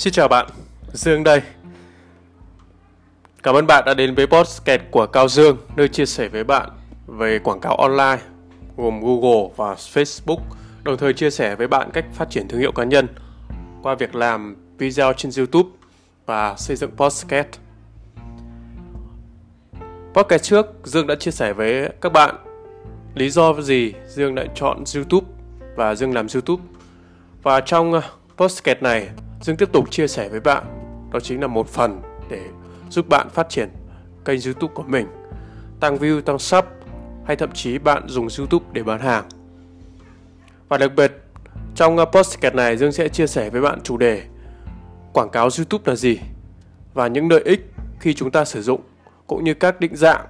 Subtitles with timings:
[0.00, 0.46] Xin chào bạn,
[0.92, 1.42] Dương đây.
[3.42, 6.70] Cảm ơn bạn đã đến với podcast của Cao Dương, nơi chia sẻ với bạn
[7.06, 8.18] về quảng cáo online
[8.76, 10.38] gồm Google và Facebook,
[10.82, 13.06] đồng thời chia sẻ với bạn cách phát triển thương hiệu cá nhân
[13.82, 15.68] qua việc làm video trên YouTube
[16.26, 17.48] và xây dựng podcast.
[20.14, 22.34] Podcast trước, Dương đã chia sẻ với các bạn
[23.14, 25.26] lý do gì Dương lại chọn YouTube
[25.76, 26.62] và Dương làm YouTube.
[27.42, 28.02] Và trong ờ,
[28.36, 29.08] podcast này,
[29.40, 30.64] Dương tiếp tục chia sẻ với bạn
[31.12, 32.40] đó chính là một phần để
[32.90, 33.68] giúp bạn phát triển
[34.24, 35.06] kênh YouTube của mình,
[35.80, 36.64] tăng view, tăng sub
[37.26, 39.24] hay thậm chí bạn dùng YouTube để bán hàng.
[40.68, 41.12] Và đặc biệt
[41.74, 44.22] trong ờ, podcast này Dương sẽ chia sẻ với bạn chủ đề
[45.12, 46.18] quảng cáo YouTube là gì
[46.94, 47.70] và những lợi ích
[48.00, 48.80] khi chúng ta sử dụng
[49.26, 50.26] cũng như các định dạng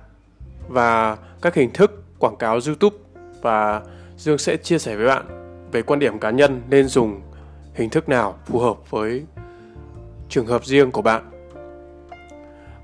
[0.69, 2.97] và các hình thức quảng cáo YouTube
[3.43, 3.83] và
[4.17, 5.27] Dương sẽ chia sẻ với bạn
[5.73, 7.21] về quan điểm cá nhân nên dùng
[7.75, 9.25] hình thức nào phù hợp với
[10.29, 11.31] trường hợp riêng của bạn.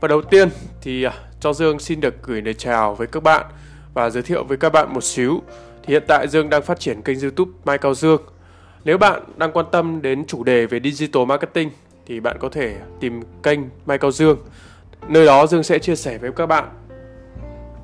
[0.00, 0.48] Và đầu tiên
[0.80, 3.46] thì à, cho Dương xin được gửi lời chào với các bạn
[3.94, 5.42] và giới thiệu với các bạn một xíu.
[5.82, 8.22] Thì hiện tại Dương đang phát triển kênh YouTube Mai Cao Dương.
[8.84, 11.70] Nếu bạn đang quan tâm đến chủ đề về digital marketing
[12.06, 14.38] thì bạn có thể tìm kênh Mai Cao Dương.
[15.08, 16.68] Nơi đó Dương sẽ chia sẻ với các bạn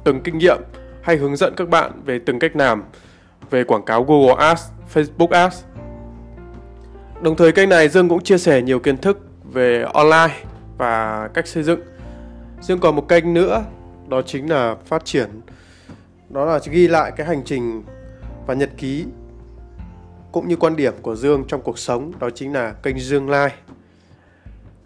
[0.05, 0.59] từng kinh nghiệm
[1.03, 2.85] hay hướng dẫn các bạn về từng cách làm
[3.51, 4.63] về quảng cáo Google Ads,
[4.95, 5.65] Facebook Ads.
[7.23, 9.19] Đồng thời kênh này Dương cũng chia sẻ nhiều kiến thức
[9.53, 10.35] về online
[10.79, 11.81] và cách xây dựng.
[12.61, 13.65] Dương còn một kênh nữa
[14.09, 15.29] đó chính là phát triển
[16.29, 17.83] đó là ghi lại cái hành trình
[18.47, 19.05] và nhật ký
[20.33, 23.55] cũng như quan điểm của Dương trong cuộc sống đó chính là kênh Dương Live.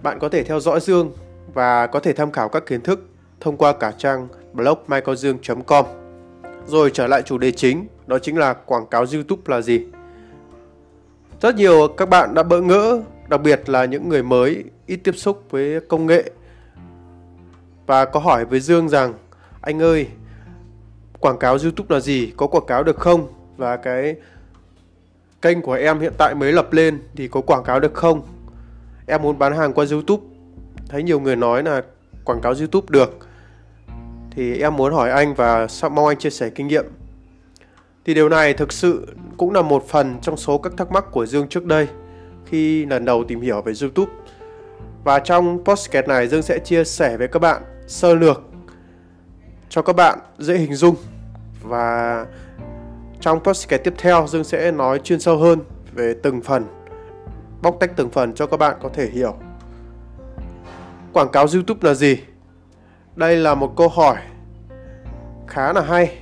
[0.03, 1.13] Bạn có thể theo dõi Dương
[1.55, 3.09] và có thể tham khảo các kiến thức
[3.41, 5.87] thông qua cả trang blog michaeldương.com.
[6.67, 9.87] Rồi trở lại chủ đề chính, đó chính là quảng cáo YouTube là gì.
[11.41, 15.13] Rất nhiều các bạn đã bỡ ngỡ, đặc biệt là những người mới ít tiếp
[15.17, 16.31] xúc với công nghệ
[17.87, 19.15] và có hỏi với Dương rằng
[19.61, 20.09] anh ơi,
[21.21, 22.33] quảng cáo YouTube là gì?
[22.37, 23.27] Có quảng cáo được không?
[23.57, 24.17] Và cái
[25.43, 28.23] kênh của em hiện tại mới lập lên thì có quảng cáo được không?
[29.07, 30.23] Em muốn bán hàng qua YouTube.
[30.89, 31.83] Thấy nhiều người nói là
[32.25, 33.19] quảng cáo YouTube được
[34.31, 36.85] thì em muốn hỏi anh và mong anh chia sẻ kinh nghiệm.
[38.07, 41.27] Thì điều này thực sự cũng là một phần trong số các thắc mắc của
[41.27, 41.89] Dương trước đây,
[42.45, 44.13] khi lần đầu tìm hiểu về YouTube.
[45.05, 48.43] Và trong podcast này, Dương sẽ chia sẻ với các bạn sơ lược
[49.69, 50.95] cho các bạn dễ hình dung.
[51.63, 52.27] Và
[53.21, 55.61] trong podcast tiếp theo, Dương sẽ nói chuyên sâu hơn
[55.95, 56.65] về từng phần,
[57.63, 59.35] bóc tách từng phần cho các bạn có thể hiểu.
[61.13, 62.19] Quảng cáo YouTube là gì?
[63.17, 64.17] Đây là một câu hỏi
[65.47, 66.19] khá là hay,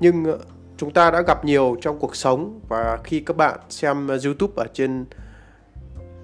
[0.00, 0.38] nhưng
[0.76, 4.66] chúng ta đã gặp nhiều trong cuộc sống và khi các bạn xem YouTube ở
[4.72, 5.04] trên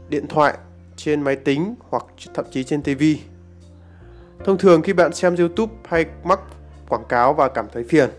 [0.08, 0.54] điện thoại,
[0.96, 2.04] trên máy tính hoặc
[2.34, 3.02] thậm chí trên TV.
[4.44, 6.40] Thông thường khi bạn xem YouTube hay mắc
[6.88, 8.10] quảng cáo và cảm thấy phiền,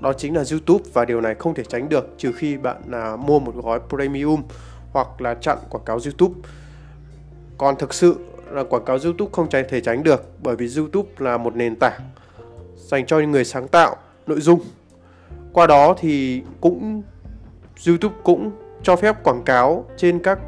[0.00, 3.16] đó chính là YouTube và điều này không thể tránh được trừ khi bạn là
[3.16, 4.42] mua một gói premium
[4.92, 6.34] hoặc là chặn quảng cáo YouTube.
[7.58, 8.16] Còn thực sự
[8.50, 12.00] là quảng cáo YouTube không thể tránh được bởi vì YouTube là một nền tảng
[12.76, 13.96] dành cho những người sáng tạo
[14.26, 14.60] nội dung.
[15.56, 17.02] Qua đó thì cũng
[17.86, 18.50] YouTube cũng
[18.82, 20.38] cho phép quảng cáo trên các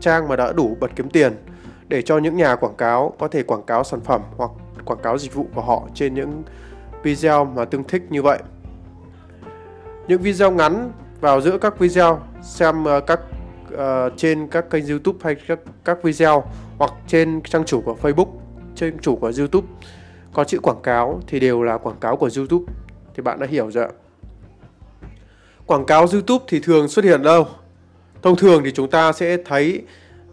[0.00, 1.32] trang mà đã đủ bật kiếm tiền
[1.88, 4.50] để cho những nhà quảng cáo có thể quảng cáo sản phẩm hoặc
[4.84, 6.42] quảng cáo dịch vụ của họ trên những
[7.02, 8.38] video mà tương thích như vậy.
[10.08, 13.20] Những video ngắn vào giữa các video xem ờ, các
[13.74, 13.78] uh,
[14.16, 16.44] trên các kênh YouTube hay các các video
[16.78, 18.28] hoặc trên trang chủ của Facebook,
[18.74, 19.68] trên chủ của YouTube
[20.32, 22.72] có chữ quảng cáo thì đều là quảng cáo của YouTube
[23.14, 23.90] thì bạn đã hiểu rồi ạ.
[25.70, 27.46] Quảng cáo YouTube thì thường xuất hiện đâu?
[28.22, 29.82] Thông thường thì chúng ta sẽ thấy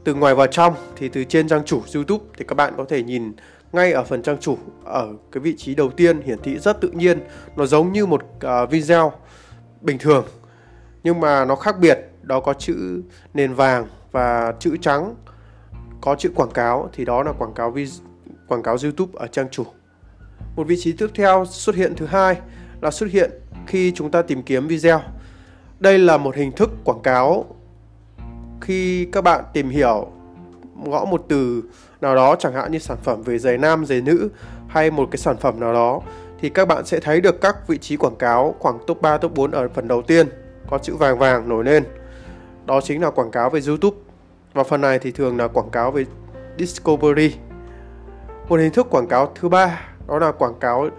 [0.04, 3.04] từ ngoài vào trong thì từ trên trang chủ YouTube thì các bạn có thể
[3.04, 3.34] nhìn
[3.72, 6.90] ngay ở phần trang chủ, ở cái vị trí đầu tiên hiển thị rất tự
[6.90, 7.20] nhiên,
[7.56, 9.12] nó giống như một à, video
[9.82, 10.26] bình thường.
[11.04, 13.02] Nhưng mà nó khác biệt, đó có chữ
[13.34, 15.16] nền vàng và chữ trắng,
[16.02, 17.88] có chữ quảng cáo thì đó là quảng cáo vi
[18.48, 19.64] quảng cáo YouTube ở trang chủ.
[20.56, 22.38] Một vị trí tiếp theo xuất hiện thứ hai
[22.82, 23.32] là xuất hiện
[23.68, 25.02] khi chúng ta tìm kiếm video
[25.80, 27.46] đây là một hình thức quảng cáo.
[28.62, 30.08] Khi các bạn tìm hiểu
[30.86, 31.64] gõ một từ
[32.02, 34.30] nào đó, chẳng hạn như sản phẩm về giày nam, giày nữ
[34.68, 36.02] hay một cái sản phẩm nào đó,
[36.40, 39.34] thì các bạn sẽ thấy được các vị trí quảng cáo khoảng top 3 top
[39.34, 40.28] 4 ở phần đầu tiên,
[40.70, 41.84] có chữ vàng vàng nổi lên.
[42.66, 43.98] Đó chính là quảng cáo về YouTube.
[44.54, 46.06] Và phần này thì thường là quảng cáo về
[46.58, 47.36] Discovery.
[48.50, 50.90] Một hình thức quảng cáo thứ ba, đó là quảng cáo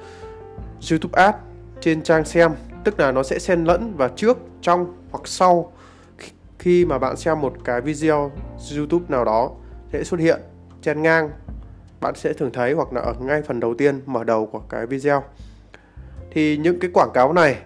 [0.90, 1.38] YouTube Ads
[1.80, 2.52] trên trang xem
[2.84, 5.72] tức là nó sẽ xen lẫn vào trước, trong hoặc sau.
[6.58, 8.30] Khi mà bạn xem một cái video
[8.76, 9.50] YouTube nào đó,
[9.92, 10.40] sẽ xuất hiện
[10.82, 11.30] chen ngang.
[12.00, 14.86] Bạn sẽ thường thấy hoặc là ở ngay phần đầu tiên, mở đầu của cái
[14.86, 15.22] video.
[16.30, 17.56] Thì những cái quảng cáo này,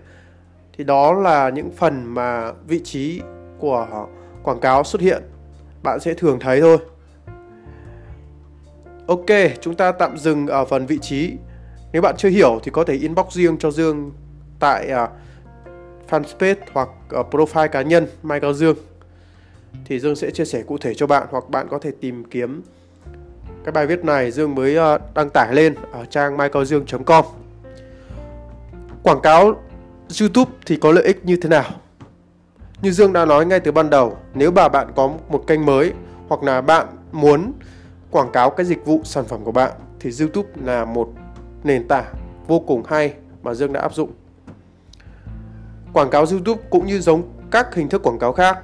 [0.78, 3.20] thì đó là những phần mà vị trí
[3.58, 4.08] của
[4.42, 5.22] quảng cáo xuất hiện.
[5.82, 6.78] Bạn sẽ thường thấy thôi.
[9.06, 9.26] Ok,
[9.60, 11.36] chúng ta tạm dừng ở phần vị trí.
[11.92, 14.12] Nếu bạn chưa hiểu thì có thể inbox riêng cho dương
[14.62, 15.10] tại uh,
[16.10, 16.88] fanpage hoặc
[17.20, 18.76] uh, profile cá nhân mai cao dương
[19.84, 22.62] thì dương sẽ chia sẻ cụ thể cho bạn hoặc bạn có thể tìm kiếm
[23.64, 27.24] cái bài viết này dương mới uh, đăng tải lên ở trang maicaodương.com
[29.02, 29.54] quảng cáo
[30.20, 31.70] YouTube thì có lợi ích như thế nào?
[32.82, 35.92] Như Dương đã nói ngay từ ban đầu, nếu bà bạn có một kênh mới
[36.28, 37.52] hoặc là bạn muốn
[38.10, 41.08] quảng cáo cái dịch vụ sản phẩm của bạn thì YouTube là một
[41.64, 42.14] nền tảng
[42.46, 44.10] vô cùng hay mà Dương đã áp dụng.
[45.92, 48.58] Quảng cáo YouTube cũng như giống các hình thức quảng cáo khác,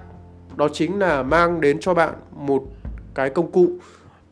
[0.56, 2.62] đó chính là mang đến cho bạn một
[3.14, 3.66] cái công cụ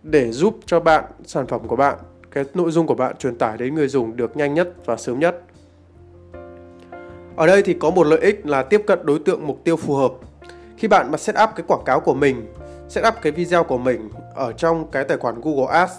[0.03, 1.99] để giúp cho bạn sản phẩm của bạn,
[2.31, 5.19] cái nội dung của bạn truyền tải đến người dùng được nhanh nhất và sớm
[5.19, 5.43] nhất.
[7.37, 9.95] Ở đây thì có một lợi ích là tiếp cận đối tượng mục tiêu phù
[9.95, 10.13] hợp.
[10.77, 12.47] Khi bạn mà set up cái quảng cáo của mình,
[12.89, 15.93] set up cái video của mình ở trong cái tài khoản Google Ads.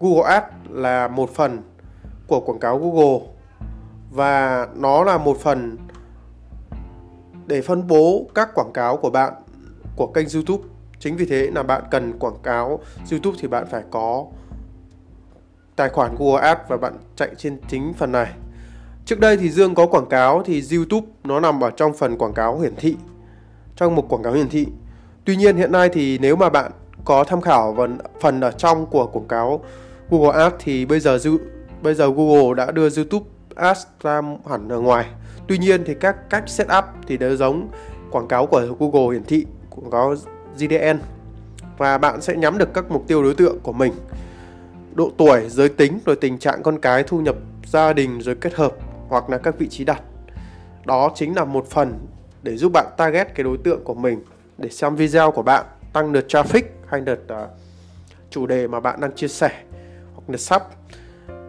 [0.00, 1.62] Google Ads là một phần
[2.26, 3.26] của quảng cáo Google
[4.10, 5.76] và nó là một phần
[7.46, 9.32] để phân bố các quảng cáo của bạn,
[9.96, 10.64] của kênh YouTube.
[10.98, 12.80] Chính vì thế là bạn cần quảng cáo
[13.10, 14.26] YouTube thì bạn phải có
[15.76, 18.32] tài khoản Google Ads và bạn chạy trên chính phần này.
[19.04, 22.34] Trước đây thì Dương có quảng cáo thì YouTube nó nằm ở trong phần quảng
[22.34, 22.96] cáo hiển thị,
[23.76, 24.66] trong một quảng cáo hiển thị.
[25.24, 26.72] Tuy nhiên hiện nay thì nếu mà bạn
[27.04, 29.64] có tham khảo phần phần ở trong của quảng cáo
[30.10, 31.18] Google Ads thì bây giờ
[31.82, 35.06] bây giờ Google đã đưa YouTube Ads ra hẳn ở ngoài.
[35.48, 37.68] Tuy nhiên thì các cách setup thì đều giống
[38.10, 40.14] quảng cáo của Google hiển thị, quảng cáo
[40.56, 40.98] GDN
[41.78, 43.92] và bạn sẽ nhắm được các mục tiêu đối tượng của mình
[44.94, 47.36] độ tuổi, giới tính, rồi tình trạng con cái, thu nhập
[47.66, 48.72] gia đình rồi kết hợp
[49.08, 50.02] hoặc là các vị trí đặt.
[50.84, 51.98] Đó chính là một phần
[52.42, 54.24] để giúp bạn target cái đối tượng của mình
[54.58, 57.48] để xem video của bạn tăng lượt traffic hay lượt uh,
[58.30, 59.62] chủ đề mà bạn đang chia sẻ
[60.14, 60.62] hoặc lượt sub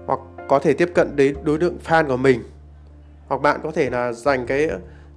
[0.06, 2.44] hoặc có thể tiếp cận đến đối tượng fan của mình
[3.28, 4.70] hoặc bạn có thể là dành cái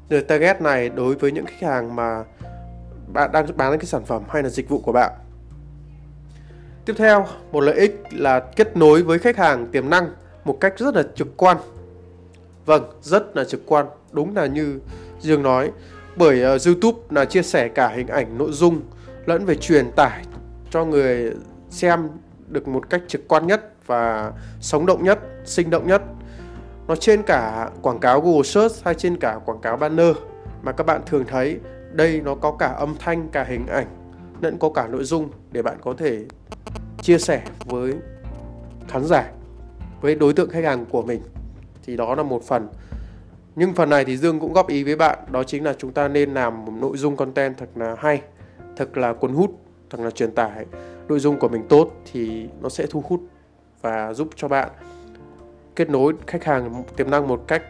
[0.08, 2.25] lượt target này đối với những khách hàng mà
[3.12, 5.12] bạn đang bán cái sản phẩm hay là dịch vụ của bạn.
[6.85, 10.11] Tiếp theo một lợi ích là kết nối với khách hàng tiềm năng
[10.44, 11.56] một cách rất là trực quan.
[12.67, 14.81] Vâng, rất là trực quan, đúng là như
[15.20, 15.70] Dương nói,
[16.17, 18.81] bởi uh, YouTube là chia sẻ cả hình ảnh, nội dung
[19.26, 20.25] lẫn về truyền tải
[20.70, 21.32] cho người
[21.70, 22.08] xem
[22.49, 26.03] được một cách trực quan nhất và sống động nhất, sinh động nhất.
[26.88, 30.16] Nó trên cả quảng cáo Google Search hay trên cả quảng cáo banner
[30.62, 31.58] mà các bạn thường thấy.
[31.92, 33.86] Đây nó có cả âm thanh, cả hình ảnh,
[34.40, 36.24] lẫn có cả nội dung để bạn có thể
[37.02, 37.94] chia sẻ với
[38.88, 39.32] khán giả,
[40.00, 41.20] với đối tượng khách hàng của mình.
[41.84, 42.68] Thì đó là một phần.
[43.56, 46.08] Nhưng phần này thì Dương cũng góp ý với bạn đó chính là chúng ta
[46.08, 48.22] nên làm một nội dung content thật là hay
[48.76, 49.50] thật là cuốn hút
[49.90, 50.66] thật là truyền tải
[51.08, 53.20] nội dung của mình tốt thì nó sẽ thu hút
[53.82, 54.68] và giúp cho bạn
[55.76, 57.62] kết nối khách hàng tiềm năng một cách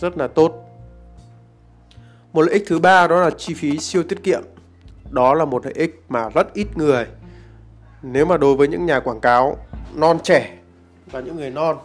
[0.00, 0.64] rất là tốt
[2.32, 4.42] một lợi ích thứ ba đó là chi phí siêu tiết kiệm
[5.14, 7.06] đó là một lợi ích mà rất ít người,
[8.02, 9.56] nếu mà đối với những nhà quảng cáo
[9.94, 10.58] non trẻ
[11.10, 11.76] và những người non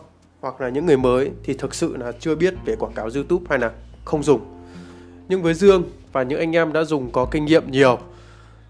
[0.42, 3.46] hoặc là những người mới thì thực sự là chưa biết về quảng cáo YouTube
[3.50, 3.72] hay là
[4.06, 4.42] không dùng.
[5.27, 7.98] Nhưng với Dương và những anh em đã dùng có kinh nghiệm nhiều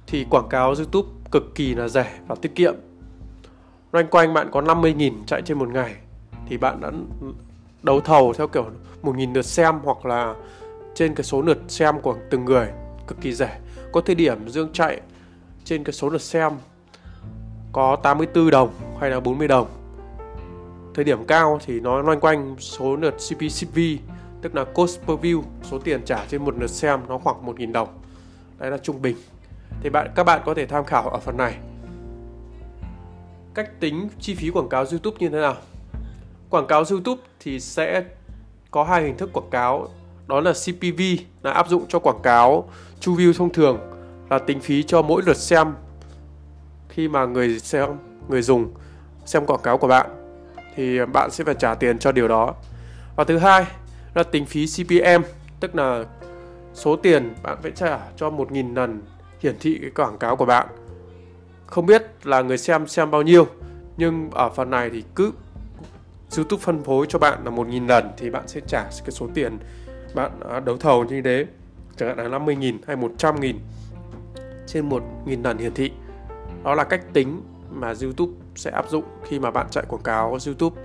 [0.07, 2.75] thì quảng cáo YouTube cực kỳ là rẻ và tiết kiệm.
[3.91, 5.95] Loanh quanh bạn có 50.000 chạy trên một ngày
[6.49, 6.91] thì bạn đã
[7.83, 8.65] đấu thầu theo kiểu
[9.03, 10.35] 1.000 lượt xem hoặc là
[10.95, 12.69] trên cái số lượt xem của từng người,
[13.07, 13.59] cực kỳ rẻ.
[13.91, 15.01] Có thời điểm Dương chạy
[15.63, 16.51] trên cái số lượt xem
[17.71, 19.67] có 84 đồng hay là 40 đồng.
[20.93, 23.79] Thời điểm cao thì nó loanh quanh số lượt CPCV
[24.41, 27.71] tức là cost per view, số tiền trả trên một lượt xem nó khoảng 1.000
[27.71, 27.87] đồng.
[28.57, 29.15] Đấy là trung bình.
[29.81, 31.57] Thì bạn, các bạn có thể tham khảo ở phần này.
[33.53, 35.55] Cách tính chi phí quảng cáo YouTube như thế nào?
[36.49, 38.03] Quảng cáo YouTube thì sẽ
[38.71, 39.87] có hai hình thức quảng cáo.
[40.27, 41.01] Đó là CPV
[41.43, 43.79] là áp dụng cho quảng cáo chu view thông thường,
[44.29, 45.73] là tính phí cho mỗi lượt xem
[46.89, 47.89] khi mà người xem,
[48.27, 48.73] người dùng
[49.25, 50.09] xem quảng cáo của bạn.
[50.75, 52.53] Thì bạn sẽ phải trả tiền cho điều đó.
[53.15, 53.65] Và thứ hai
[54.13, 55.23] là tính phí CPM
[55.59, 56.05] tức là
[56.73, 59.01] số tiền bạn phải trả cho 1.000 lần
[59.39, 60.67] hiển thị cái quảng cáo của bạn.
[61.67, 63.47] Không biết là người xem xem bao nhiêu,
[63.97, 65.31] nhưng ở phần này thì cứ
[66.37, 69.57] YouTube phân phối cho bạn là 1.000 lần thì bạn sẽ trả cái số tiền
[70.15, 71.45] bạn à, đấu thầu như thế
[71.97, 73.53] chẳng hạn là 50.000 hay 100.000
[74.67, 75.91] trên 1.000 lần hiển thị.
[76.63, 80.37] Đó là cách tính mà YouTube sẽ áp dụng khi mà bạn chạy quảng cáo
[80.45, 80.81] YouTube.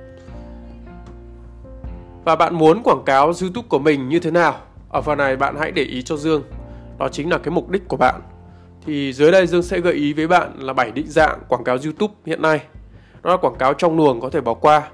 [2.24, 4.56] Và bạn muốn quảng cáo YouTube của mình như thế nào?
[4.88, 6.42] Ở phần này bạn hãy để ý cho Dương.
[6.98, 8.20] Đó chính là cái mục đích của bạn.
[8.86, 11.76] Thì dưới đây Dương sẽ gợi ý với bạn là 7 định dạng quảng cáo
[11.84, 12.62] YouTube hiện nay.
[13.22, 14.90] Đó là quảng cáo trong luồng có thể bỏ qua.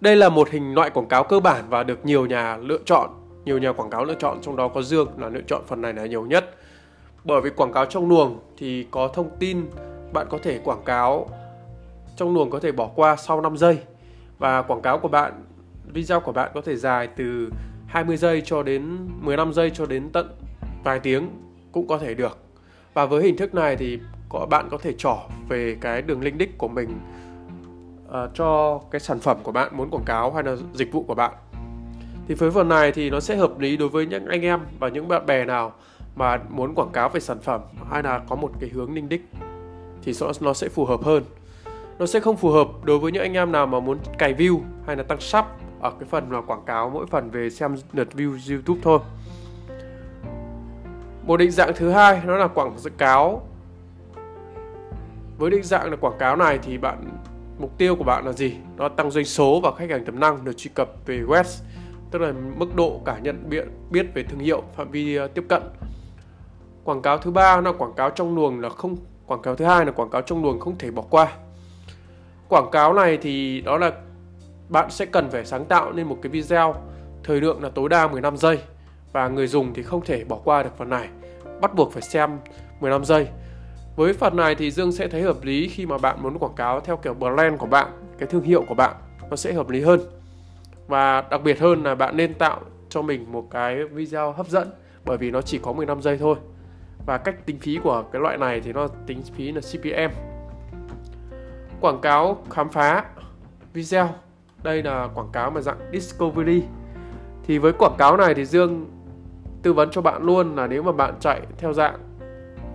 [0.00, 3.10] Đây là một hình loại quảng cáo cơ bản và được nhiều nhà lựa chọn,
[3.44, 5.92] nhiều nhà quảng cáo lựa chọn trong đó có Dương là lựa chọn phần này
[5.92, 6.54] là nhiều nhất.
[7.24, 9.66] Bởi vì quảng cáo trong luồng thì có thông tin
[10.12, 11.28] bạn có thể quảng cáo
[12.16, 13.78] trong luồng có thể bỏ qua sau 5 giây
[14.38, 15.44] và quảng cáo của bạn
[15.92, 17.50] video của bạn có thể dài từ
[17.86, 20.28] 20 giây cho đến 15 giây cho đến tận
[20.84, 21.28] vài tiếng
[21.72, 22.38] cũng có thể được.
[22.94, 23.98] Và với hình thức này thì
[24.28, 26.88] có bạn có thể trỏ về cái đường link đích của mình
[28.08, 31.14] uh, cho cái sản phẩm của bạn muốn quảng cáo hay là dịch vụ của
[31.14, 31.32] bạn.
[32.28, 34.88] Thì với phần này thì nó sẽ hợp lý đối với những anh em và
[34.88, 35.72] những bạn bè nào
[36.16, 39.28] mà muốn quảng cáo về sản phẩm hay là có một cái hướng ninh đích
[40.02, 41.24] thì nó sẽ phù hợp hơn.
[41.98, 44.60] Nó sẽ không phù hợp đối với những anh em nào mà muốn cài view
[44.86, 45.44] hay là tăng sub
[45.80, 48.98] ở cái phần là quảng cáo mỗi phần về xem lượt view YouTube thôi.
[51.26, 53.42] Một định dạng thứ hai nó là quảng cáo.
[55.38, 57.10] Với định dạng là quảng cáo này thì bạn
[57.58, 58.56] mục tiêu của bạn là gì?
[58.76, 61.44] Nó tăng doanh số và khách hàng tiềm năng được truy cập về web,
[62.10, 65.44] tức là mức độ cả nhận biết biết về thương hiệu, phạm vi ờ, tiếp
[65.48, 65.62] cận.
[66.84, 68.96] Quảng cáo thứ ba là quảng cáo trong luồng là không
[69.26, 71.32] quảng cáo thứ hai là quảng cáo trong luồng không thể bỏ qua.
[72.48, 73.92] Quảng cáo này thì đó là
[74.68, 76.74] bạn sẽ cần phải sáng tạo nên một cái video
[77.24, 78.58] thời lượng là tối đa 15 giây
[79.12, 81.08] và người dùng thì không thể bỏ qua được phần này
[81.60, 82.38] bắt buộc phải xem
[82.80, 83.28] 15 giây
[83.96, 86.80] với phần này thì Dương sẽ thấy hợp lý khi mà bạn muốn quảng cáo
[86.80, 87.86] theo kiểu brand của bạn,
[88.18, 88.94] cái thương hiệu của bạn,
[89.30, 90.00] nó sẽ hợp lý hơn.
[90.86, 94.70] Và đặc biệt hơn là bạn nên tạo cho mình một cái video hấp dẫn,
[95.04, 96.36] bởi vì nó chỉ có 15 giây thôi.
[97.06, 100.14] Và cách tính phí của cái loại này thì nó tính phí là CPM
[101.80, 103.04] quảng cáo khám phá
[103.72, 104.08] video,
[104.62, 106.62] đây là quảng cáo mà dạng discovery.
[107.46, 108.86] Thì với quảng cáo này thì Dương
[109.62, 111.98] tư vấn cho bạn luôn là nếu mà bạn chạy theo dạng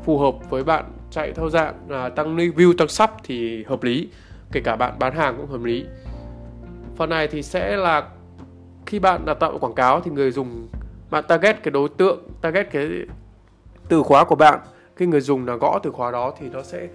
[0.03, 4.09] phù hợp với bạn chạy theo dạng là tăng review tăng sub thì hợp lý,
[4.51, 5.85] kể cả bạn bán hàng cũng hợp lý.
[6.95, 8.09] Phần này thì sẽ là
[8.85, 10.67] khi bạn đặt tạo quảng cáo thì người dùng,
[11.09, 12.89] bạn target cái đối tượng, target cái
[13.89, 14.59] từ khóa của bạn.
[14.95, 16.87] Khi người dùng là gõ từ khóa đó thì nó sẽ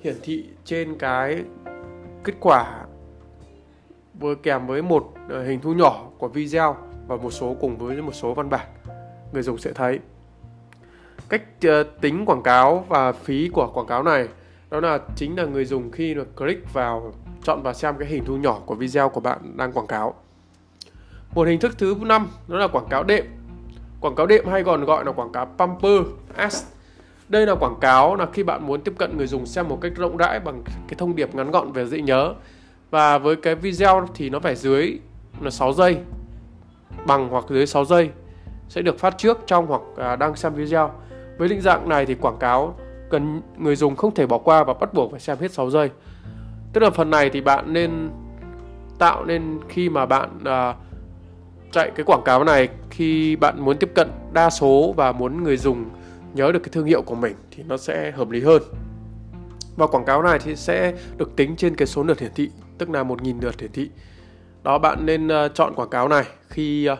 [0.00, 1.42] hiển thị trên cái
[2.24, 2.84] kết quả
[4.14, 6.76] với, kèm với một à, hình thu nhỏ của video
[7.06, 8.66] và một số cùng với một số văn bản.
[9.32, 9.98] Người dùng sẽ thấy
[11.28, 14.28] cách ờ, tính quảng cáo và phí của quảng cáo này.
[14.70, 17.12] Đó là chính là người dùng khi được click vào,
[17.44, 20.14] chọn và xem cái hình thu nhỏ của video của bạn đang quảng cáo.
[21.34, 23.24] Một hình thức thứ năm, đó là quảng cáo đệm.
[24.00, 26.00] Quảng cáo đệm hay còn gọi là quảng cáo pumper
[26.36, 26.64] ads.
[27.28, 29.92] Đây là quảng cáo là khi bạn muốn tiếp cận người dùng xem một cách
[29.96, 32.34] rộng rãi bằng cái thông điệp ngắn gọn về dễ nhớ.
[32.90, 34.98] Và với cái video thì nó phải dưới
[35.40, 35.98] là 6 giây,
[37.06, 38.10] bằng hoặc dưới 6 giây
[38.68, 40.90] sẽ được phát trước trong hoặc à, đang xem video
[41.42, 42.74] với định dạng này thì quảng cáo
[43.10, 45.90] cần người dùng không thể bỏ qua và bắt buộc phải xem hết 6 giây.
[46.72, 48.10] Tức là phần này thì bạn nên
[48.98, 50.74] tạo nên khi mà bạn à,
[51.72, 55.56] chạy cái quảng cáo này khi bạn muốn tiếp cận đa số và muốn người
[55.56, 55.84] dùng
[56.34, 58.62] nhớ được cái thương hiệu của mình thì nó sẽ hợp lý hơn.
[59.76, 62.90] Và quảng cáo này thì sẽ được tính trên cái số lượt hiển thị tức
[62.90, 63.90] là 1.000 lượt hiển thị.
[64.62, 66.98] Đó bạn nên uh, chọn quảng cáo này khi uh,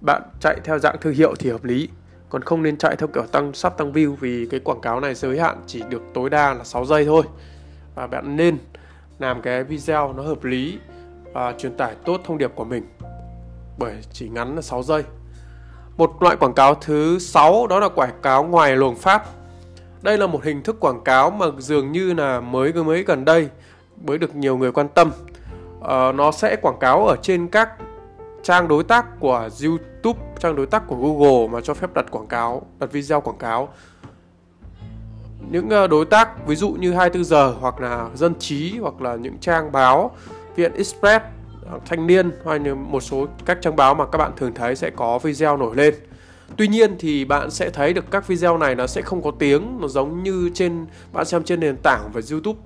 [0.00, 1.88] bạn chạy theo dạng thương hiệu thì hợp lý
[2.30, 5.14] còn không nên chạy theo kiểu tăng sắp tăng view vì cái quảng cáo này
[5.14, 7.22] giới hạn chỉ được tối đa là 6 giây thôi.
[7.94, 8.58] Và bạn nên
[9.18, 10.78] làm cái video nó hợp lý
[11.32, 12.82] và truyền tải tốt thông điệp của mình
[13.78, 15.02] bởi chỉ ngắn là 6 giây.
[15.96, 19.22] Một loại quảng cáo thứ 6 đó là quảng cáo ngoài luồng phát
[20.02, 23.48] đây là một hình thức quảng cáo mà dường như là mới mới gần đây
[24.06, 25.10] mới được nhiều người quan tâm.
[25.78, 27.70] Uh, nó sẽ quảng cáo ở trên các
[28.42, 29.84] trang đối tác của YouTube,
[30.40, 33.68] trang đối tác của Google mà cho phép đặt quảng cáo, đặt video quảng cáo.
[35.50, 39.16] Những ờ, đối tác ví dụ như 24 giờ hoặc là Dân trí hoặc là
[39.16, 40.16] những trang báo
[40.56, 41.24] Viện Express,
[41.70, 44.76] ờ, Thanh niên hay là một số các trang báo mà các bạn thường thấy
[44.76, 45.94] sẽ có video nổi lên.
[46.56, 49.78] Tuy nhiên thì bạn sẽ thấy được các video này nó sẽ không có tiếng,
[49.80, 52.58] nó giống như trên bạn xem trên nền tảng về YouTube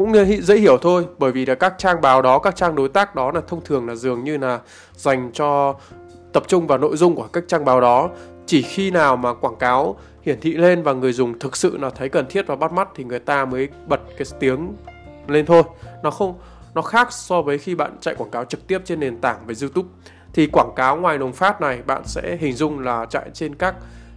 [0.00, 3.14] cũng dễ hiểu thôi bởi vì là các trang báo đó các trang đối tác
[3.14, 4.60] đó là thông thường là dường như là
[4.96, 5.74] dành cho
[6.32, 8.10] tập trung vào nội dung của các trang báo đó.
[8.46, 11.90] Chỉ khi nào mà quảng cáo hiển thị lên và người dùng thực sự là
[11.90, 14.72] thấy cần thiết và bắt mắt thì người ta mới bật cái tiếng
[15.28, 15.62] lên thôi.
[16.02, 16.34] Nó không
[16.74, 19.54] nó khác so với khi bạn chạy quảng cáo trực tiếp trên nền tảng về
[19.62, 19.88] YouTube.
[20.32, 23.74] Thì quảng cáo ngoài đồng phát này bạn sẽ hình dung là chạy trên các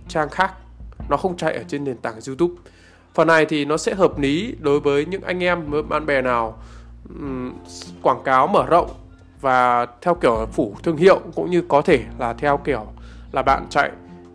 [0.08, 0.52] trang khác.
[1.10, 2.54] Nó không chạy ở trên nền tảng YouTube.
[3.14, 6.22] Phần này thì nó sẽ hợp lý đối với những anh em với bạn bè
[6.22, 6.58] nào
[7.10, 7.54] um,
[8.02, 8.90] quảng cáo mở rộng
[9.44, 12.86] và theo kiểu phủ thương hiệu cũng như có thể là theo kiểu
[13.32, 13.92] là bạn chạy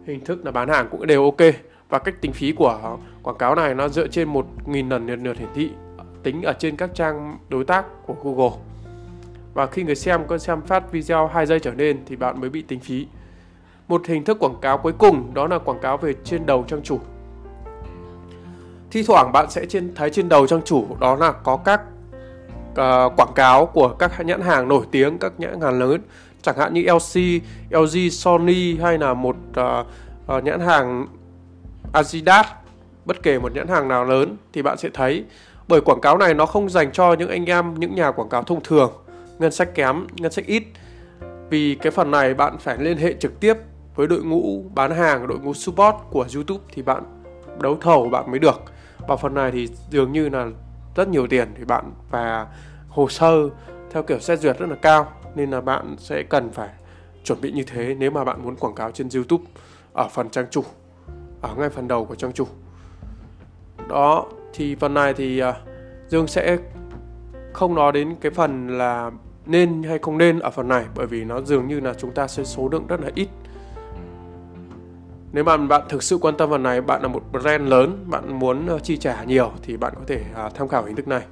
[0.06, 1.54] hình thức là bán hàng cũng đều ok.
[1.88, 5.38] Và cách tính phí của quảng cáo này nó dựa trên 1.000 lần lượt lượt
[5.38, 5.70] hiển thị
[6.22, 8.58] tính ở trên các trang đối tác của Google.
[9.54, 12.50] Và khi người xem có xem phát video 2 giây trở lên thì bạn mới
[12.50, 13.06] bị tính phí.
[13.88, 16.82] Một hình thức quảng cáo cuối cùng đó là quảng cáo về trên đầu trang
[16.82, 17.00] chủ.
[18.90, 21.80] Thi thoảng bạn sẽ trên, thấy trên đầu trang chủ đó là có các
[22.80, 26.00] uh, quảng cáo của các nhãn hàng nổi tiếng các nhãn hàng lớn.
[26.42, 29.86] Chẳng hạn như LC, LG, Sony hay là một uh,
[30.36, 31.06] uh, nhãn hàng
[31.92, 32.46] Adidas
[33.04, 35.24] bất kể một nhãn hàng nào lớn thì bạn sẽ thấy.
[35.68, 38.42] Bởi quảng cáo này nó không dành cho những anh em những nhà quảng cáo
[38.42, 38.92] thông thường
[39.38, 40.62] ngân sách kém ngân sách ít.
[41.50, 43.54] Vì cái phần này bạn phải liên hệ trực tiếp
[43.94, 47.02] với đội ngũ bán hàng đội ngũ support của YouTube thì bạn
[47.60, 48.62] đấu thầu bạn mới được.
[49.08, 50.46] Và phần này thì dường như là
[50.96, 52.46] rất nhiều tiền thì bạn và
[52.88, 53.48] hồ sơ
[53.90, 56.68] theo kiểu xét duyệt rất là cao nên là bạn sẽ cần phải
[57.24, 59.44] chuẩn bị như thế nếu mà bạn muốn quảng cáo trên YouTube
[59.92, 60.64] ở phần trang chủ
[61.40, 62.46] ở ngay phần đầu của trang chủ.
[63.88, 65.54] Đó thì phần này thì uh,
[66.08, 66.58] Dương sẽ
[67.52, 69.10] không nói đến cái phần là
[69.46, 72.28] nên hay không nên ở phần này bởi vì nó dường như là chúng ta
[72.28, 73.28] sẽ số lượng rất là ít.
[75.32, 78.38] Nếu mà bạn thực sự quan tâm phần này bạn là một brand lớn bạn
[78.38, 81.22] muốn uh, chi trả nhiều thì bạn có thể uh, tham khảo hình thức này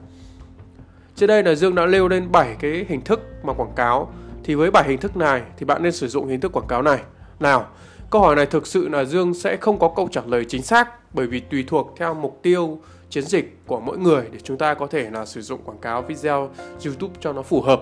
[1.16, 4.12] trên đây là Dương đã nêu lên 7 cái hình thức mà quảng cáo
[4.44, 6.82] thì với 7 hình thức này thì bạn nên sử dụng hình thức quảng cáo
[6.82, 6.98] này
[7.40, 7.66] nào,
[8.10, 11.14] câu hỏi này thực sự là Dương sẽ không có câu trả lời chính xác
[11.14, 12.78] bởi vì tùy thuộc theo mục tiêu
[13.10, 16.02] chiến dịch của mỗi người để chúng ta có thể là sử dụng quảng cáo
[16.02, 16.50] video
[16.84, 17.80] YouTube cho nó phù hợp.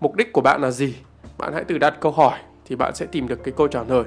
[0.00, 0.94] Mục đích của bạn là gì?
[1.38, 4.04] Bạn hãy tự đặt câu hỏi thì bạn sẽ tìm được cái câu trả lời.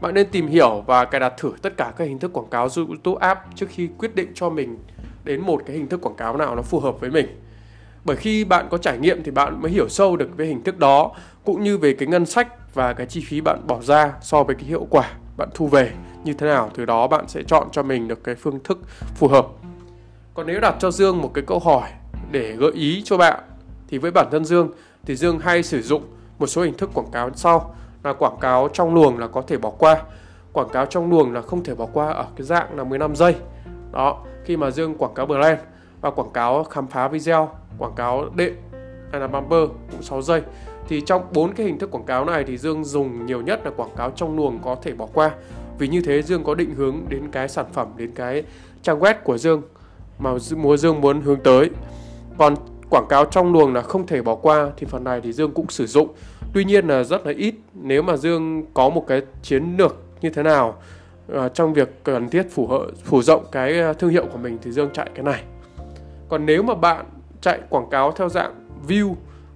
[0.00, 2.68] Bạn nên tìm hiểu và cài đặt thử tất cả các hình thức quảng cáo
[2.76, 4.78] YouTube app trước khi quyết định cho mình
[5.24, 7.26] đến một cái hình thức quảng cáo nào nó phù hợp với mình.
[8.04, 10.78] Bởi khi bạn có trải nghiệm thì bạn mới hiểu sâu được về hình thức
[10.78, 11.12] đó,
[11.44, 14.54] cũng như về cái ngân sách và cái chi phí bạn bỏ ra so với
[14.56, 15.92] cái hiệu quả bạn thu về.
[16.24, 16.70] Như thế nào?
[16.74, 18.78] Từ đó bạn sẽ chọn cho mình được cái phương thức
[19.14, 19.46] phù hợp.
[20.34, 21.90] Còn nếu đặt cho Dương một cái câu hỏi
[22.30, 23.40] để gợi ý cho bạn
[23.88, 24.70] thì với bản thân Dương
[25.06, 26.02] thì Dương hay sử dụng
[26.38, 27.74] một số hình thức quảng cáo sau.
[28.04, 30.02] Là quảng cáo trong luồng là có thể bỏ qua.
[30.52, 33.34] Quảng cáo trong luồng là không thể bỏ qua ở cái dạng là 15 giây.
[33.92, 35.58] Đó, khi mà Dương quảng cáo brand
[36.00, 38.54] và quảng cáo khám phá video quảng cáo đệm
[39.12, 40.42] hay là bumper cũng 6 giây.
[40.88, 43.70] Thì trong bốn cái hình thức quảng cáo này thì Dương dùng nhiều nhất là
[43.70, 45.30] quảng cáo trong luồng có thể bỏ qua.
[45.78, 48.42] Vì như thế Dương có định hướng đến cái sản phẩm đến cái
[48.82, 49.62] trang web của Dương
[50.18, 51.70] mà mùa Dương muốn hướng tới.
[52.38, 52.54] Còn
[52.90, 55.68] quảng cáo trong luồng là không thể bỏ qua thì phần này thì Dương cũng
[55.68, 56.08] sử dụng.
[56.54, 60.30] Tuy nhiên là rất là ít nếu mà Dương có một cái chiến lược như
[60.30, 60.82] thế nào
[61.32, 64.58] uh, trong việc cần thiết phủ hợ, phủ rộng cái ờ, thương hiệu của mình
[64.62, 65.42] thì Dương chạy cái này
[66.30, 67.06] còn nếu mà bạn
[67.40, 69.14] chạy quảng cáo theo dạng view,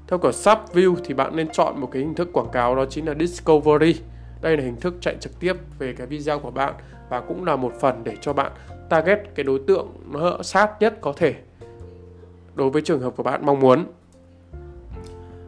[0.09, 2.85] theo kiểu sub view thì bạn nên chọn một cái hình thức quảng cáo, đó
[2.91, 4.01] chính là discovery.
[4.41, 6.75] Đây là hình thức chạy trực tiếp về cái video của bạn
[7.09, 8.53] và cũng là một phần để cho bạn
[8.89, 11.35] target cái đối tượng nó sát nhất có thể
[12.55, 13.85] đối với trường hợp của bạn mong muốn.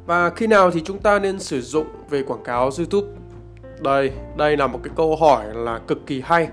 [0.07, 3.07] Và khi nào thì chúng ta nên sử dụng về quảng cáo YouTube?
[3.81, 6.49] Đây đây là một cái câu hỏi là cực kỳ hay.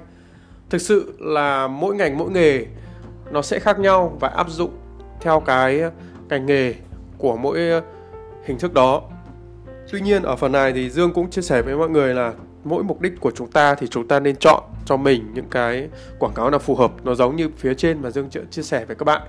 [0.69, 2.65] Thực sự là mỗi ngành, mỗi nghề
[3.33, 4.71] nó sẽ khác nhau và áp dụng
[5.21, 5.91] theo cái ờ,
[6.29, 6.73] ngành nghề
[7.17, 7.81] của mỗi ờ,
[8.45, 9.01] hình thức đó.
[9.91, 12.83] Tuy nhiên, ở phần này thì dương cũng chia sẻ với mọi người là mỗi
[12.83, 16.33] mục đích của chúng ta thì chúng ta nên chọn cho mình những cái quảng
[16.35, 16.91] cáo nào phù hợp.
[17.03, 19.21] Nó giống như phía trên mà dương chia sẻ với các bạn.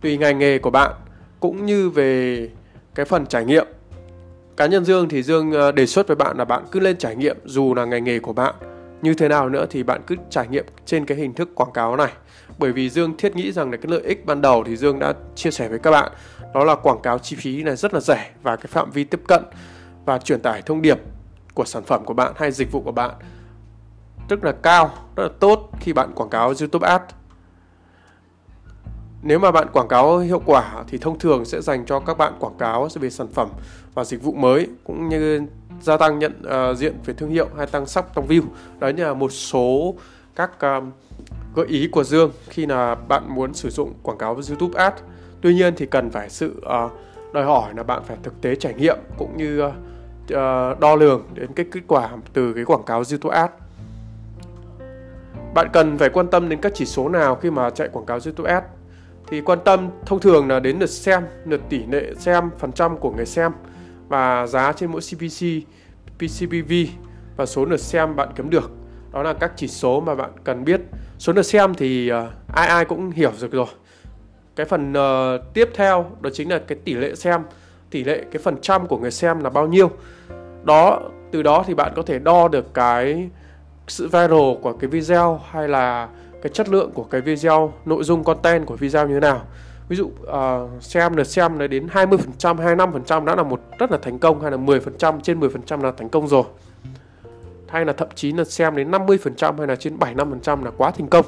[0.00, 0.92] Tùy ngành nghề của bạn
[1.40, 2.48] cũng như về
[2.94, 3.66] cái phần trải nghiệm.
[4.56, 7.16] Cá nhân dương thì dương ờ, đề xuất với bạn là bạn cứ lên trải
[7.16, 8.54] nghiệm dù là ngành nghề của bạn
[9.02, 11.96] như thế nào nữa thì bạn cứ trải nghiệm trên cái hình thức quảng cáo
[11.96, 12.12] này
[12.58, 15.12] bởi vì dương thiết nghĩ rằng là cái lợi ích ban đầu thì dương đã
[15.34, 16.12] chia sẻ với các bạn
[16.54, 19.20] đó là quảng cáo chi phí này rất là rẻ và cái phạm vi tiếp
[19.26, 19.42] cận
[20.04, 20.98] và truyền tải thông điệp
[21.54, 23.10] của sản phẩm của bạn hay dịch vụ của bạn
[24.28, 27.14] rất là cao, rất là tốt khi bạn quảng cáo YouTube Ads.
[29.22, 32.32] Nếu mà bạn quảng cáo hiệu quả thì thông thường sẽ dành cho các bạn
[32.40, 33.48] quảng cáo về sản phẩm
[33.94, 35.40] và dịch vụ mới cũng như
[35.80, 38.42] gia tăng nhận uh, diện về thương hiệu hay tăng sóc trong view.
[38.78, 39.94] Đấy là một số
[40.36, 40.90] các um,
[41.54, 45.02] gợi ý của Dương khi là bạn muốn sử dụng quảng cáo với YouTube Ads.
[45.40, 46.92] Tuy nhiên thì cần phải sự uh,
[47.32, 49.72] đòi hỏi là bạn phải thực tế trải nghiệm cũng như uh,
[50.80, 53.52] đo lường đến cái kết quả từ cái quảng cáo YouTube Ads.
[55.54, 58.18] Bạn cần phải quan tâm đến các chỉ số nào khi mà chạy quảng cáo
[58.24, 58.66] YouTube Ads?
[59.30, 62.98] Thì quan tâm thông thường là đến lượt xem, lượt tỷ lệ xem, phần trăm
[62.98, 63.52] của người xem
[64.08, 65.46] và giá trên mỗi CPC,
[66.18, 66.72] PCPV
[67.36, 68.70] và số lượt xem bạn kiếm được.
[69.12, 70.80] đó là các chỉ số mà bạn cần biết.
[71.18, 73.66] Số lượt xem thì uh, ai ai cũng hiểu được rồi.
[74.56, 77.42] Cái phần uh, tiếp theo đó chính là cái tỷ lệ xem.
[77.90, 79.90] Tỷ lệ cái phần trăm của người xem là bao nhiêu.
[80.64, 81.00] Đó
[81.32, 83.28] từ đó thì bạn có thể đo được cái
[83.88, 86.08] sự viral của cái video hay là
[86.42, 89.42] cái chất lượng của cái video nội dung content của video như thế nào
[89.88, 94.18] ví dụ uh, xem lượt xem đến 20% 25% đã là một rất là thành
[94.18, 96.44] công hay là 10% trên 10% là thành công rồi.
[97.68, 101.08] Hay là thậm chí là xem đến 50% hay là trên 75% là quá thành
[101.08, 101.26] công.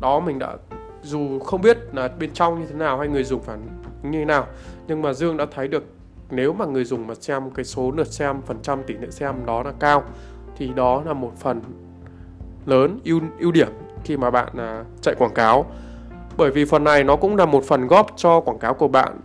[0.00, 0.56] Đó mình đã
[1.02, 3.60] dù không biết là bên trong như thế nào hay người dùng phản
[4.02, 4.46] như thế nào
[4.86, 5.84] nhưng mà Dương đã thấy được
[6.30, 9.34] nếu mà người dùng mà xem cái số lượt xem phần trăm tỷ lệ xem
[9.46, 10.02] đó là cao
[10.56, 11.60] thì đó là một phần
[12.66, 13.68] lớn ưu ưu điểm
[14.04, 15.66] khi mà bạn à, chạy quảng cáo
[16.36, 19.20] bởi vì phần này nó cũng là một phần góp cho quảng cáo của bạn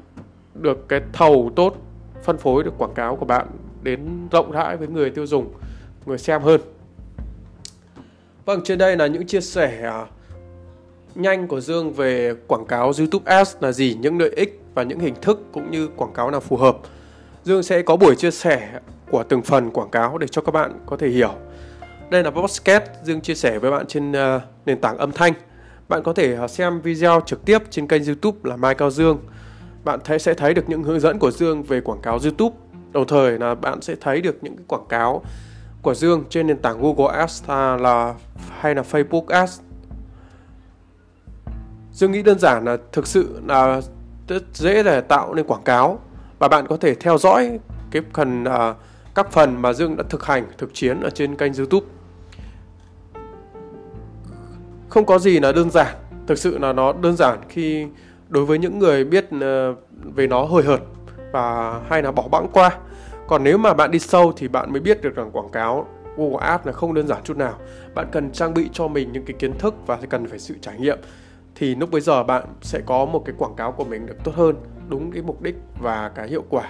[0.53, 1.75] được cái thầu tốt
[2.23, 3.47] phân phối được quảng cáo của bạn
[3.83, 5.53] đến rộng rãi với người tiêu dùng
[6.05, 6.61] người xem hơn
[8.45, 10.05] vâng trên đây là những chia sẻ à,
[11.17, 14.99] nhanh của Dương về quảng cáo YouTube Ads là gì, những lợi ích và những
[14.99, 16.77] hình thức cũng như quảng cáo nào phù hợp.
[17.43, 20.79] Dương sẽ có buổi chia sẻ của từng phần quảng cáo để cho các bạn
[20.85, 21.33] có thể hiểu.
[22.09, 25.33] Đây là podcast Dương chia sẻ với bạn trên uh, nền tảng âm thanh.
[25.89, 29.19] Bạn có thể à, xem video trực tiếp trên kênh YouTube là Mai Cao Dương.
[29.83, 32.55] Bạn thấy sẽ thấy được những hướng dẫn của Dương về quảng cáo YouTube.
[32.91, 35.23] Đồng thời là bạn sẽ thấy được những cái quảng cáo
[35.81, 37.43] của Dương trên nền tảng Google Ads
[37.81, 38.13] là
[38.59, 39.59] hay là Facebook Ads
[41.91, 43.81] Dương nghĩ đơn giản là thực sự là
[44.27, 45.99] rất dễ để tạo nên quảng cáo
[46.39, 47.59] và bạn có thể theo dõi
[47.91, 48.75] cái phần uh,
[49.15, 51.85] các phần mà Dương đã thực hành thực chiến ở trên kênh YouTube.
[54.89, 55.95] Không có gì là đơn giản,
[56.27, 57.87] thực sự là nó đơn giản khi
[58.29, 59.75] đối với những người biết ờ,
[60.15, 60.79] về nó hời hợt
[61.31, 62.77] và hay là bỏ bẵng qua.
[63.27, 66.47] Còn nếu mà bạn đi sâu thì bạn mới biết được rằng quảng cáo Google
[66.47, 67.53] Ads là không đơn giản chút nào.
[67.95, 70.79] Bạn cần trang bị cho mình những cái kiến thức và cần phải sự trải
[70.79, 70.99] nghiệm
[71.59, 74.31] thì lúc bây giờ bạn sẽ có một cái quảng cáo của mình được tốt
[74.35, 74.55] hơn
[74.89, 76.69] đúng cái mục đích và cái hiệu quả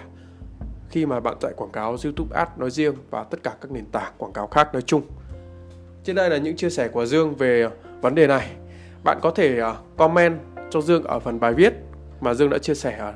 [0.90, 3.86] khi mà bạn chạy quảng cáo YouTube Ads nói riêng và tất cả các nền
[3.86, 5.02] tảng quảng cáo khác nói chung.
[6.04, 7.70] Trên đây là những chia sẻ của Dương về
[8.02, 8.52] vấn đề này.
[9.04, 11.74] Bạn có thể ờ, comment cho Dương ở phần bài viết
[12.22, 13.14] mà Dương đã chia sẻ ở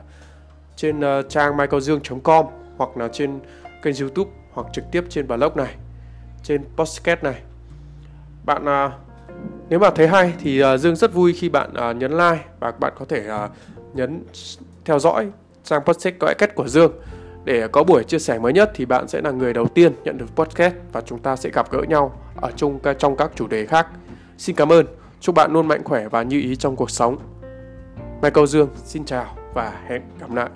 [0.75, 2.45] trên ờ, trang michaeldương.com
[2.77, 3.39] hoặc là trên
[3.81, 5.75] kênh YouTube hoặc trực tiếp trên blog này,
[6.43, 7.41] trên podcast này.
[8.45, 8.91] Bạn ờ,
[9.69, 13.05] nếu mà thấy hay thì Dương rất vui khi bạn nhấn like và bạn có
[13.05, 13.27] thể
[13.93, 14.23] nhấn
[14.85, 15.31] theo dõi
[15.63, 16.91] trang podcast có cách của Dương
[17.43, 20.17] để có buổi chia sẻ mới nhất thì bạn sẽ là người đầu tiên nhận
[20.17, 23.65] được podcast và chúng ta sẽ gặp gỡ nhau ở chung trong các chủ đề
[23.65, 23.87] khác.
[24.41, 24.85] Xin cảm ơn,
[25.19, 27.17] chúc bạn luôn mạnh khỏe và như ý trong cuộc sống.
[28.21, 30.49] Michael Dương xin chào và hẹn gặp lại.